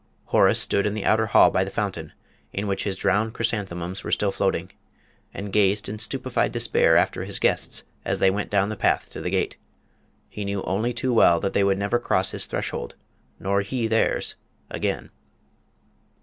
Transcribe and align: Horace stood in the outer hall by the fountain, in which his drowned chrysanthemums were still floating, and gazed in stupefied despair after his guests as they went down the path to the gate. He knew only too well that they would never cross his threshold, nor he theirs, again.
Horace 0.25 0.59
stood 0.59 0.87
in 0.87 0.95
the 0.95 1.05
outer 1.05 1.27
hall 1.27 1.51
by 1.51 1.63
the 1.63 1.69
fountain, 1.69 2.13
in 2.51 2.65
which 2.65 2.85
his 2.85 2.97
drowned 2.97 3.35
chrysanthemums 3.35 4.03
were 4.03 4.09
still 4.11 4.31
floating, 4.31 4.71
and 5.31 5.53
gazed 5.53 5.87
in 5.87 5.99
stupefied 5.99 6.51
despair 6.53 6.97
after 6.97 7.23
his 7.23 7.37
guests 7.37 7.83
as 8.03 8.17
they 8.17 8.31
went 8.31 8.49
down 8.49 8.69
the 8.69 8.75
path 8.75 9.11
to 9.11 9.21
the 9.21 9.29
gate. 9.29 9.57
He 10.27 10.43
knew 10.43 10.63
only 10.63 10.91
too 10.91 11.13
well 11.13 11.39
that 11.41 11.53
they 11.53 11.63
would 11.63 11.77
never 11.77 11.99
cross 11.99 12.31
his 12.31 12.47
threshold, 12.47 12.95
nor 13.39 13.61
he 13.61 13.85
theirs, 13.85 14.33
again. 14.71 15.11